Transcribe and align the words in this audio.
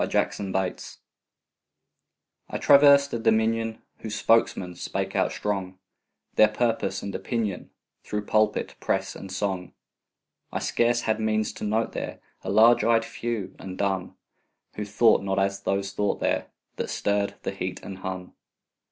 MUTE 0.01 0.15
OPINION 0.15 0.55
I 0.55 0.71
I 2.49 2.57
TRAVERSED 2.57 3.13
a 3.13 3.19
dominion 3.19 3.83
Whose 3.99 4.15
spokesmen 4.15 4.73
spake 4.73 5.15
out 5.15 5.31
strong 5.31 5.77
Their 6.37 6.47
purpose 6.47 7.03
and 7.03 7.13
opinion 7.13 7.69
Through 8.03 8.25
pulpit, 8.25 8.73
press, 8.79 9.15
and 9.15 9.31
song. 9.31 9.73
I 10.51 10.57
scarce 10.57 11.01
had 11.01 11.19
means 11.19 11.53
to 11.53 11.65
note 11.65 11.91
there 11.91 12.19
A 12.43 12.49
large 12.49 12.83
eyed 12.83 13.05
few, 13.05 13.55
and 13.59 13.77
dumb, 13.77 14.17
Who 14.73 14.85
thought 14.85 15.21
not 15.21 15.37
as 15.37 15.59
those 15.61 15.91
thought 15.93 16.19
there 16.19 16.47
That 16.77 16.89
stirred 16.89 17.35
the 17.43 17.51
heat 17.51 17.83
and 17.83 17.99
hum. 17.99 18.33